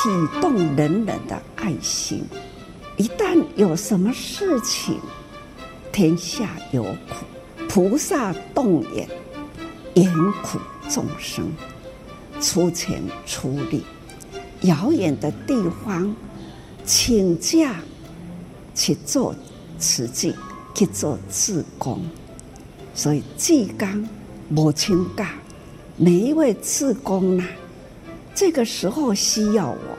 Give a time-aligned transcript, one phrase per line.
[0.00, 0.08] 启
[0.40, 2.24] 动人人的爱心。
[2.96, 5.00] 一旦有什么事情，
[5.90, 9.08] 天下有苦，菩萨动眼，
[9.96, 11.50] 怜苦众生，
[12.40, 13.82] 出钱出力，
[14.60, 16.14] 遥远的地方，
[16.84, 17.74] 请假
[18.76, 19.34] 去做
[19.80, 20.32] 慈济，
[20.76, 22.00] 去做志工。
[22.94, 24.08] 所以，志工
[24.50, 25.32] 无请假，
[25.96, 27.44] 每一位志工呢，
[28.38, 29.98] 这个时候需要我。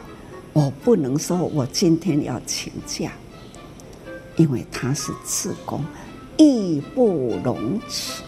[0.54, 3.12] 我不能说我今天要请假，
[4.38, 5.84] 因为他是自工，
[6.38, 8.24] 义不容辞。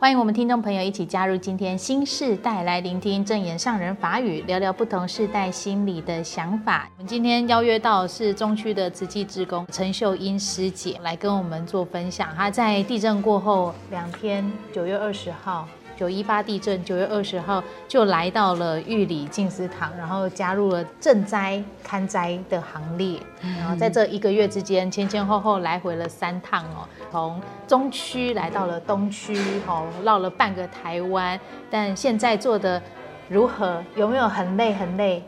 [0.00, 6.88] 欢迎我们听众朋友一起加入今天新世代来聆听正言上人法语，聊聊不同世代心理的想法。
[6.96, 12.30] 我们今天邀约到是中区的慈济志工陈秀英师姐来跟我们做分享。
[12.34, 15.68] 她在地震过后两天，九月二十号。
[16.00, 23.20] 九一八地震，九月二十号就来到了玉里静思堂，然后加入了赈灾看灾的行列。
[23.42, 31.38] 然后在这一个月之间，前前后后来回了三趟哦，从中区来到了东区，哦，绕了半个台湾。
[31.70, 32.80] 但现在做的
[33.28, 33.84] 如何？
[33.94, 35.22] 有没有很累很累？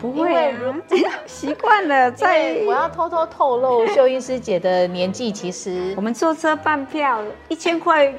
[0.00, 0.56] 不会、啊，
[1.26, 2.12] 习惯了。
[2.12, 8.14] 在我要偷偷透露， 秀英师姐的年纪，其实我们坐车半票一千块。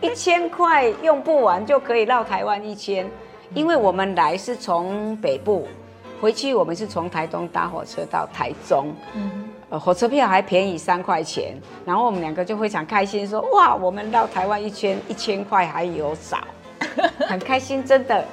[0.00, 3.08] 一千块用不完就可以绕台湾一圈，
[3.54, 5.66] 因为我们来是从北部，
[6.20, 11.54] 回去我们是从台东搭火车到台中，嗯，呃，火车票还便宜三块钱，
[11.84, 16.38] 然后我们两个就非常开心说，说哇，我们绕台湾一圈一千块还有少，
[17.26, 18.24] 很开心，真的，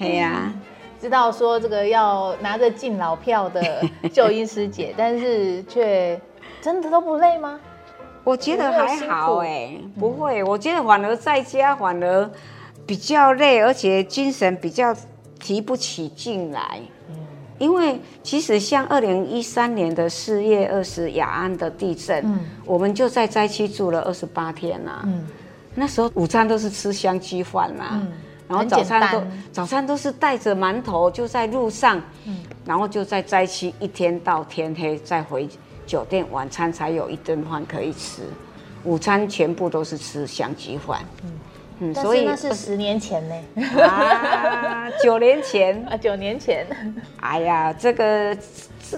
[0.00, 0.54] 哎呀、啊，
[1.00, 6.20] 知道说这个要拿着敬老票的秀英师姐，但是却
[6.60, 7.60] 真的都不累吗？
[8.24, 10.42] 我觉得还好哎，不会。
[10.42, 12.30] 我觉得反而在家反而
[12.86, 14.94] 比较累，而且精神比较
[15.38, 16.80] 提不起劲来。
[17.58, 22.24] 因为其实像二零一三年的四月二十雅安的地震，
[22.66, 25.02] 我们就在灾区住了二十八天呐。
[25.04, 25.24] 嗯
[25.76, 28.00] 那时候午餐都是吃香鸡饭呐，
[28.46, 32.00] 然后早餐都早餐都是带着馒头就在路上，
[32.64, 35.48] 然后就在灾区一天到天黑再回。
[35.86, 38.22] 酒店晚餐才有一顿饭可以吃，
[38.84, 41.00] 午餐全部都是吃香鸡饭。
[41.22, 41.30] 嗯
[41.80, 43.34] 嗯，所以那是十年前呢。
[43.82, 46.64] 啊，九年前啊， 九年前。
[47.20, 48.36] 哎呀，这个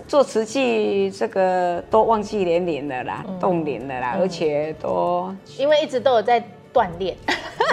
[0.07, 6.39] 做瓷器，这个都忘记年龄了啦，冻龄了啦，而且都因为一直都有在
[6.71, 7.17] 锻炼，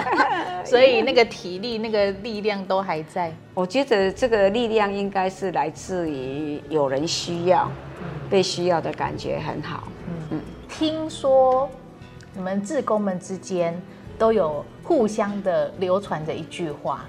[0.64, 3.30] 所以那个体力、那个力量都还在。
[3.52, 7.70] 我觉得这个力量应该是来自于有人需要。
[8.34, 9.84] 被需要的感觉很好。
[10.08, 11.70] 嗯嗯，听说
[12.32, 13.80] 你们志工们之间
[14.18, 17.04] 都有互相的流传着一句话：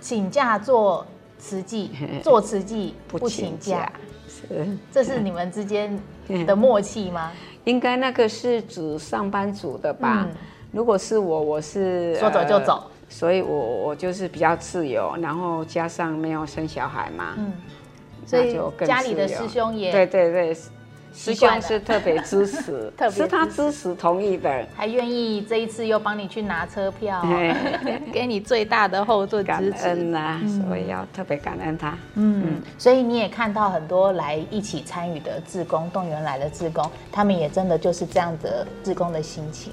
[0.00, 1.04] 请假做
[1.40, 1.90] 慈济，
[2.22, 3.90] 做慈济不请假。
[4.28, 6.00] 是，这是你们之间
[6.46, 7.32] 的默契吗？
[7.64, 10.24] 应该那个是指上班族的吧？
[10.24, 10.30] 嗯、
[10.70, 17.34] 如果是我，我是说走就走，呃、所以我我就是比较自由，然后加上没有生小孩嘛。
[17.38, 17.52] 嗯。
[18.26, 20.56] 所以家里的师兄也对对对，
[21.12, 27.20] 师兄是特别支持， 特别是他支持同意的，还愿意这一次又帮你去拿车票，
[28.12, 29.70] 给你最大的后盾支持。
[29.72, 31.98] 感恩啊，所以要特别感恩他。
[32.14, 39.72] 嗯，所以你也看到很多来一起参与的志工，动员来的志工，他们也真的就是这样的志工的心情。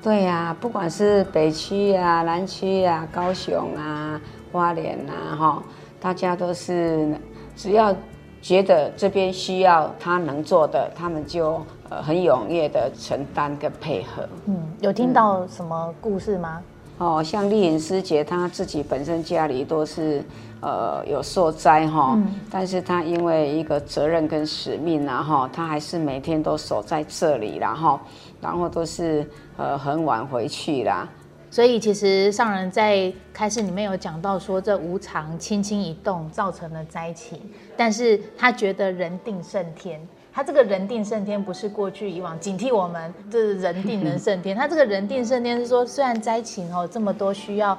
[0.00, 4.20] 对呀，不管是北区啊、南区啊、高雄啊、
[4.52, 5.62] 花莲啊，哈，
[5.98, 7.16] 大家都是。
[7.58, 7.92] 只要
[8.40, 11.60] 觉得这边需要他能做的，他们就
[11.90, 14.26] 呃很踊跃的承担跟配合。
[14.46, 16.62] 嗯，有听到什么故事吗？
[17.00, 20.22] 嗯、哦，像丽颖师姐，她自己本身家里都是
[20.60, 27.98] 呃有受灾哈，嗯、但是她因为一个责任跟使命然后她还是每天都守在这里，然后
[28.40, 31.08] 然后都是呃很晚回去啦。
[31.50, 37.40] 所以其实上人在开示里面有讲到说，这无常轻轻一动造成了灾情，
[37.76, 40.00] 但是他觉得人定胜天，
[40.32, 47.76] 他这个人定胜天不是过去以往警惕我们，这是人定能胜天，他这个人定胜天是说，虽然灾情哦这么多需要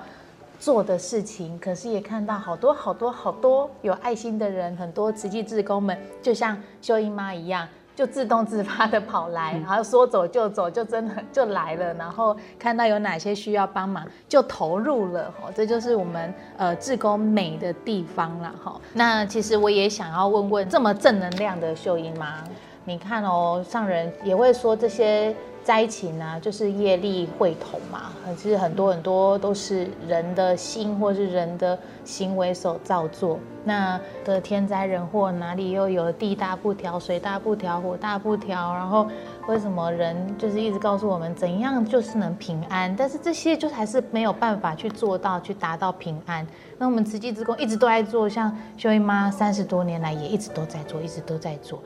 [0.59, 7.67] 做的事情，可是也看到好多好多好多有爱心的人，很多慈济志工们，就像秀英妈一样。
[7.99, 11.93] 就自动自发的跑来，然后说走就走，就真的就来了。
[11.95, 15.29] 然后看到有哪些需要帮忙，就投入了。
[15.37, 18.55] 哈，这就是我们呃志工美的地方了。
[18.63, 22.41] 哈，那其实我也想要问问，这么正能量的秀英妈，
[22.85, 25.35] 你看哦，上人也会说这些。
[25.61, 28.11] 灾情啊，就是业力会同嘛。
[28.35, 33.37] 其实很多很多都是人的心或是人的行为所造作。
[33.65, 38.73] 那的天灾人祸哪里又有地大不调、水大不调、火大不调？
[38.73, 39.07] 然后
[39.47, 42.95] 为什么人就是一直告诉我们怎样就是能平安？
[42.95, 46.47] 但是这些就还是没有办法去做到，去达到平安。
[46.79, 51.79] 那我们慈济之工一直都在做，像秀英妈三十多年来也一直都在做，一直都在做，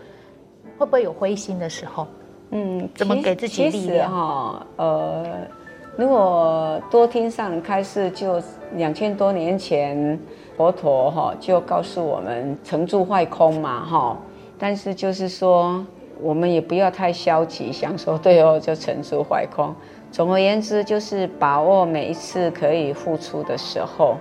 [0.78, 2.08] 会不会有灰心的时候？
[2.52, 4.12] 嗯，怎么给自己力量？
[4.12, 5.26] 哈，呃，
[5.96, 8.42] 如果多听上人开示，就
[8.76, 10.20] 两千多年前
[10.56, 14.18] 佛陀哈就告诉我们成住坏空嘛哈，
[14.60, 15.84] 但是就是说
[16.22, 19.74] 我们也不要太消极，想说对哦就成住坏空。
[20.12, 24.16] 总而言之，就是把握每一次可以付出的时候，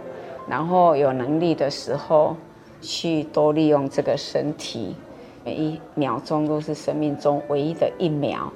[0.49, 2.35] 然后有能力的时候，
[2.81, 4.97] 去多利用这个身体。
[5.45, 8.53] 每一秒钟都是生命中唯一的一秒，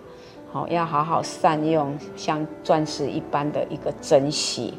[0.53, 4.75] 好，要好好善用，像钻石一般的一个珍惜，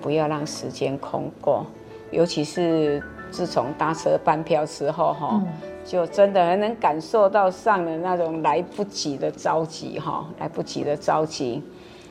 [0.00, 1.66] 不要让时间空过。
[2.10, 5.42] 尤其是自从搭车半票之后，哈，
[5.84, 11.62] 就真的很能感受到上的那种来不及的着急，哈，来不及的着急。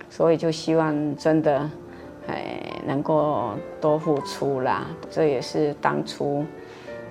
[0.10, 1.70] 所以就希望真的，
[2.28, 3.50] 哎，能够
[3.82, 4.86] 多付出啦。
[5.10, 6.46] 这也是当初。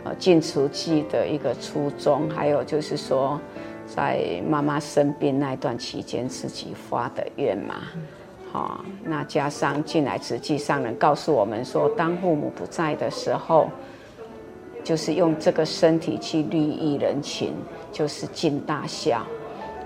[0.05, 3.41] 呃，进慈济的一个初衷，还有就是说，
[3.87, 7.77] 在妈妈生病那段期间，自己发的愿嘛，
[8.51, 13.71] 好、那加上进来慈济上人告诉我们说，当父母不在的时候，
[14.83, 17.53] 就是用这个身体去利益人群，
[17.93, 19.25] 就是尽大孝，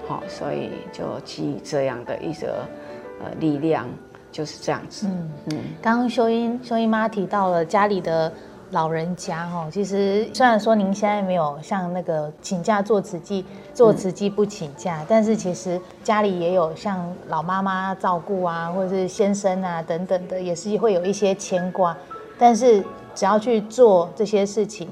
[0.08, 2.66] 好、哦，所以就基于这样的一个
[3.22, 3.86] 呃力量，
[4.32, 5.06] 就是这样子。
[5.08, 8.32] 嗯嗯，刚刚秀英秀英妈提到了家里的。
[8.70, 21.96] 老人家哈，其实虽然说您现在没有像那个请假做慈济，做慈济不请假，嗯，但是其实家里也有像老妈妈照顾啊，或者是先生啊等等的，也是会有一些牵挂。
[22.38, 22.84] 但是
[23.14, 24.88] 只要去做这些事情，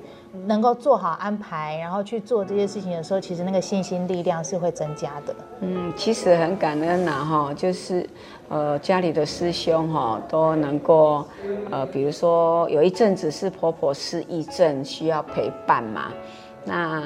[0.47, 5.35] 能够做好安排，然后去做这些事情的时候，其实那个信心力量是会增加的。
[5.61, 8.09] 嗯，其实很感恩呐哈，就是。
[8.51, 11.25] 呃，家里的师兄哈都能够，
[11.71, 16.13] 呃，比如说有一阵子是婆婆失忆症需要陪伴嘛，
[16.63, 17.03] 那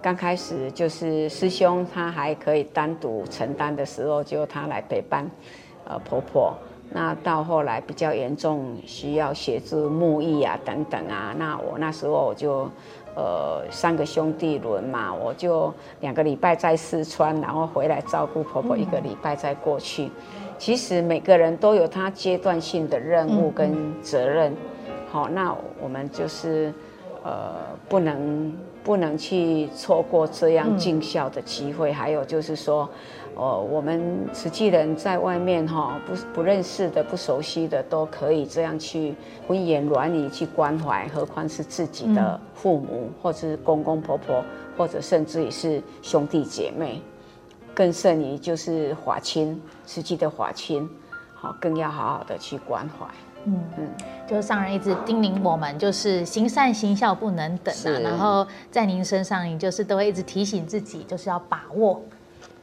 [0.00, 5.28] 刚开始就是师兄他还可以单独承担的时候，就他来陪伴，
[5.86, 6.54] 呃，婆婆。
[6.90, 12.68] 那到后来比较严重，需要协助沐浴啊等等啊，那我那时候我就。
[13.18, 20.04] 呃，三个兄弟轮嘛，我就两个礼拜在四川，然后回来照顾婆婆，一个礼拜再过去。
[20.04, 20.42] 嗯。
[20.58, 24.54] 其实每个人都有他阶段性的任务跟责任。
[25.10, 26.70] 好，那我们就是
[27.26, 27.54] 呃，
[27.88, 28.52] 不能
[28.84, 31.92] 不能去错过这样尽孝的机会。
[31.92, 32.88] 还有就是说。
[33.38, 39.14] 哦，我们实际人在外面哈，不不认识的、不熟悉的，都可以这样去
[39.48, 44.42] 温言软语去关怀，何况是自己的父母，或者是公公婆婆，
[44.74, 47.02] 或者甚至于是兄弟姐妹，
[47.74, 50.88] 更甚于就是法亲，实际的法亲，
[51.36, 53.06] 好，更要好好的去关怀。
[53.44, 53.88] 嗯嗯，
[54.26, 58.00] 就是上人一直叮咛我们，就是行善行孝不能等啊。
[58.02, 62.02] 然后在您身上，你就是都会一直提醒自己，就是要把握。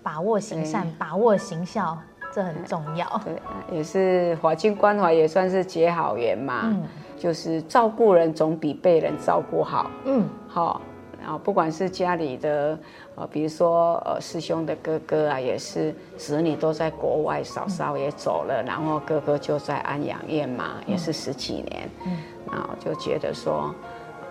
[0.01, 1.97] 把握行善，把握行孝，
[2.33, 3.07] 这很重要。
[3.23, 6.63] 对，也是华清关怀，也算是结好缘嘛。
[6.65, 6.83] 嗯，
[7.17, 9.89] 就是照顾人总比被人照顾好。
[10.03, 10.81] 嗯，好。
[11.23, 12.77] 然后不管是家里的，
[13.15, 21.89] 呃，比如说呃师兄的哥哥啊，也是子女都在国外，嫂嫂也走了，然后哥哥就在安养院嘛，也是十几年。
[22.06, 22.18] 嗯，
[22.51, 23.73] 然后就觉得说，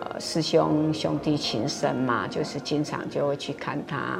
[0.01, 4.19] 呃，师兄兄弟情深嘛，就是经常就会去看他。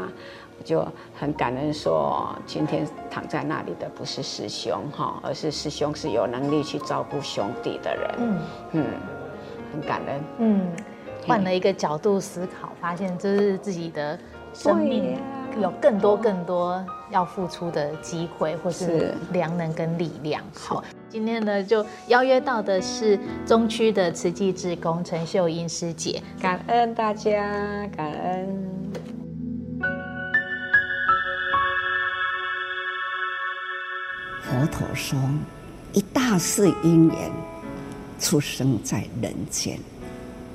[0.64, 0.88] 就
[1.20, 8.16] 很感恩，说今天躺在那里的不是师兄哈，而是师兄是有能力去照顾兄弟的人。
[8.20, 8.40] 嗯
[8.72, 8.86] 嗯，
[9.74, 10.22] 很感恩。
[10.38, 10.68] 嗯，
[11.26, 14.18] 换了一个角度思考，发现就是自己的
[14.54, 15.18] 生命
[15.60, 20.44] 有更多更多要付出的机会，或是良能跟力量。
[20.54, 28.72] 好，今天呢就邀约到的是中区的慈济志工陈秀英师姐，感恩大家，感恩。
[34.42, 35.18] 佛陀说
[35.94, 37.32] ：“一大世因缘，
[38.20, 39.80] 出生在人间，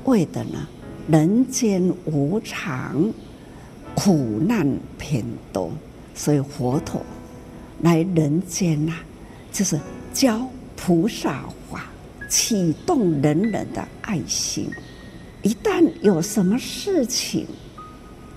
[0.08, 0.66] 为的呢，
[1.06, 3.12] 人间无常，
[3.94, 4.66] 苦难
[4.98, 5.22] 偏
[5.52, 5.70] 多，
[6.14, 7.02] 所以佛陀
[7.82, 8.94] 来人间呐、
[9.52, 9.78] 就是
[10.14, 11.84] 教菩萨法，
[12.26, 14.70] 启动人人的爱心。
[15.42, 17.46] 一旦有什么事情，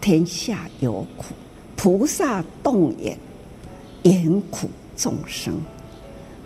[0.01, 1.33] 天下有苦，
[1.77, 3.17] 菩萨动眼，
[4.03, 5.55] 怜苦众生，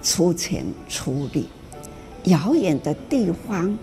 [0.03, 1.47] 出钱出力，
[2.25, 3.75] 遥远的地方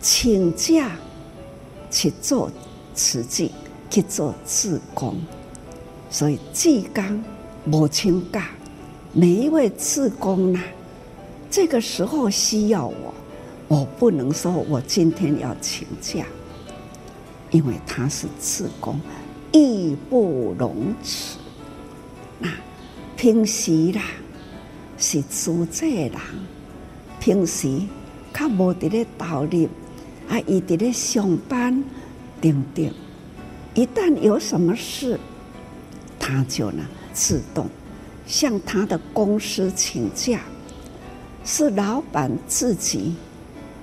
[0.00, 0.92] 请假
[1.90, 2.50] 去做
[2.94, 3.52] 慈济，
[3.90, 5.16] 去做志工。
[6.10, 7.24] 所以志工
[7.66, 8.48] 无请假，
[9.12, 10.60] 每一位志工呢，
[11.50, 13.14] 这个时候需要我，
[13.68, 16.24] 我不能说我今天要请假。
[17.50, 19.00] 因为他是志工，
[19.52, 21.38] 义不容辞。
[22.38, 22.50] 那
[23.16, 24.02] 平时啦
[24.98, 26.12] 是自在人，
[27.18, 27.80] 平时
[28.34, 29.66] 较无伫咧道理，
[30.28, 31.82] 啊，伊伫咧上班，
[32.40, 32.90] 等等。
[33.74, 35.18] 一旦有什么事，
[36.18, 37.66] 他就呢自动
[38.26, 40.40] 向他的公司请假，
[41.44, 43.14] 是老板自己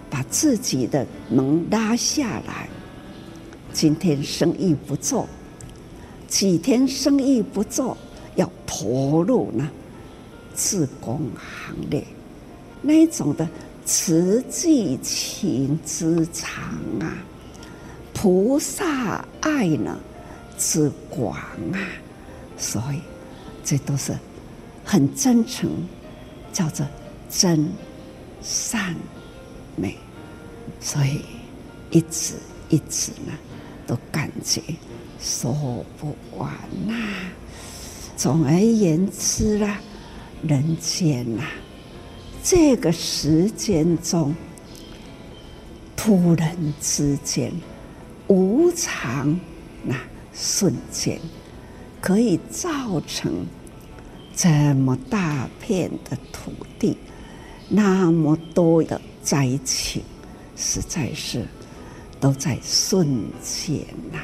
[0.09, 2.69] 把自己的门拉下来。
[3.73, 5.27] 今天生意不做，
[6.27, 7.97] 几天生意不做，
[8.35, 9.69] 要投入呢，
[10.53, 12.05] 自工行列，
[12.81, 13.47] 那一种的
[13.85, 17.13] 慈济情之长啊，
[18.13, 19.97] 菩萨爱呢
[20.57, 21.37] 之广
[21.71, 21.79] 啊，
[22.57, 22.99] 所以
[23.63, 24.17] 这都是
[24.83, 25.69] 很真诚，
[26.51, 26.85] 叫做
[27.29, 27.71] 真
[28.41, 28.95] 善
[29.75, 29.95] 美，
[30.81, 31.21] 所以
[31.91, 32.33] 一直
[32.69, 33.31] 一直呢。
[33.87, 34.59] 都感觉
[35.21, 36.49] 说不完
[36.87, 37.31] 呐、啊。
[38.17, 39.79] 总而言之啦，
[40.41, 41.43] 人间呐，
[42.47, 44.35] 这个时间中，
[45.97, 47.51] 突然之间，
[48.27, 49.39] 无常
[49.83, 49.95] 那
[50.31, 51.19] 瞬间，
[51.99, 53.47] 可以造成
[54.35, 56.95] 这么大片的土地，
[57.67, 60.03] 那么多的灾情，
[60.55, 61.43] 实在是。
[62.19, 63.07] 都在瞬
[63.43, 63.79] 间
[64.11, 64.19] 呐，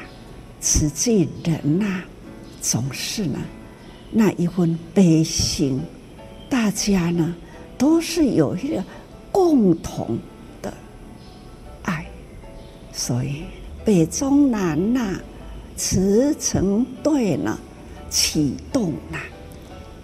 [0.60, 2.02] 慈济人呐，
[2.60, 3.38] 总是呢，
[4.10, 5.80] 那一份悲心，
[6.48, 7.34] 大家呢
[7.82, 8.84] 都是有一个
[9.32, 10.16] 共同
[10.62, 10.72] 的
[11.82, 12.06] 爱，
[12.92, 13.42] 所以
[13.84, 15.18] 北中南呐，
[15.76, 17.58] 慈诚队呢
[18.08, 19.18] 启动了，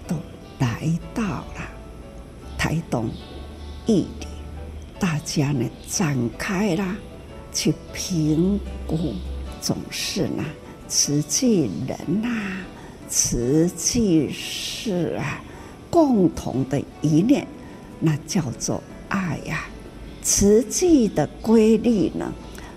[0.09, 0.17] 都
[0.59, 1.71] 来到了
[2.59, 3.09] 台东
[3.87, 4.27] 义里，
[4.99, 6.97] 大家呢展开了。
[7.53, 8.59] 去评
[8.89, 9.15] 估，
[9.61, 10.45] 总是呢，
[10.89, 12.67] 慈济人呐、啊，
[13.09, 15.41] 慈济事啊，
[15.89, 17.47] 共同的一念，
[18.01, 19.71] 那叫做爱呀、啊。
[20.23, 22.33] 慈济的规律呢，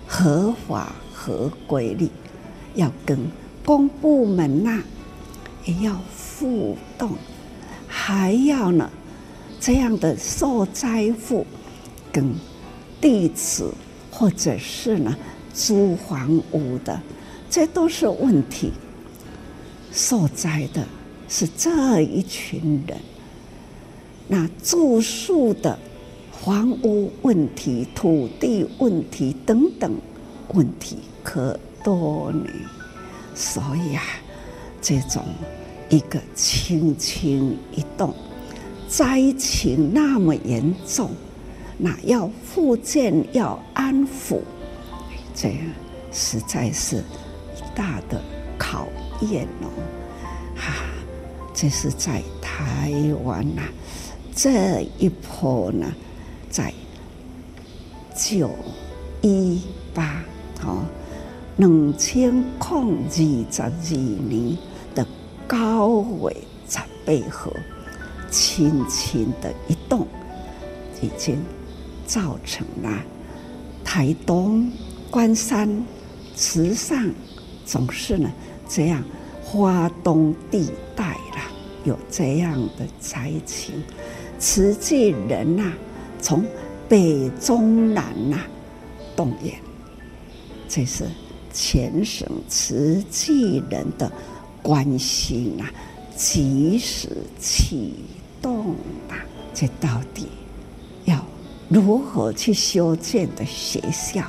[0.06, 2.08] 合法合规律，
[2.74, 3.18] 要跟
[3.64, 4.82] 公部门呐、
[5.64, 6.00] 也要
[6.38, 7.16] 互动，
[7.86, 8.90] 还要呢，
[9.60, 11.46] 这样的受灾户
[12.12, 12.34] 跟
[13.00, 13.72] 弟子。
[14.14, 15.16] 或者是呢，
[15.54, 17.00] 租房屋的，
[17.48, 18.70] 这都是问题。
[19.90, 20.86] 受灾的
[21.30, 23.00] 是这一群人，
[24.28, 25.78] 那住宿的
[26.44, 29.94] 房屋问题、土地问题等等
[30.54, 32.46] 问题可多呢。
[33.34, 34.02] 所以啊，
[34.80, 35.24] 这种
[35.88, 38.14] 一个轻轻一动，
[38.88, 41.10] 灾情那么严重。
[41.78, 44.40] 那要复建，要安抚，
[45.34, 45.58] 这样
[46.12, 47.02] 实在是
[47.74, 48.22] 大的
[48.58, 48.86] 考
[49.22, 49.68] 验哦。
[50.54, 50.84] 哈、啊，
[51.52, 52.92] 这是在台
[53.24, 53.62] 湾呐、
[54.34, 55.92] 这一波呢，
[56.50, 56.72] 在
[58.16, 58.50] 九
[59.20, 59.60] 一
[59.94, 60.22] 八
[60.64, 60.84] 哦，
[61.56, 62.90] 两千零二
[63.50, 64.56] 十二年
[64.94, 65.06] 的
[65.46, 65.86] 高
[66.20, 66.36] 纬
[66.68, 67.52] 十八号，
[68.30, 70.06] 轻轻的一动，
[71.00, 71.38] 已经。
[72.04, 73.02] 造成了
[73.82, 74.70] 台东、
[75.10, 75.82] 关山、
[76.36, 77.08] 池上
[77.64, 78.30] 总是呢
[78.68, 79.02] 这样
[79.42, 81.48] 花东地带啦，
[81.84, 83.82] 有这样的灾情，
[84.42, 85.72] 慈济人呐、
[86.20, 86.44] 从
[86.88, 88.40] 北中南呐、
[89.14, 89.54] 动员，
[90.68, 91.04] 这是
[91.52, 94.10] 全省慈济人的
[94.60, 95.70] 关心啊，
[96.16, 97.08] 及时
[97.38, 97.94] 启
[98.42, 98.70] 动
[99.08, 99.14] 啊，
[99.54, 100.26] 这到底
[101.04, 101.24] 要。
[101.68, 104.24] 如何去修建的学校？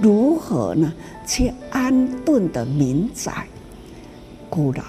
[0.00, 0.94] 如何呢？
[1.26, 3.44] 去安顿的民宅、
[4.48, 4.84] 孤老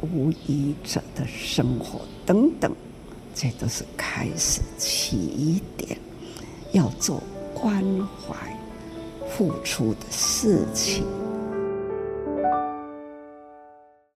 [0.00, 2.72] 无依者的生活等等，
[3.38, 5.98] 这都是开始起点，
[6.72, 8.34] 要做关怀、
[9.28, 11.04] 付出的事情。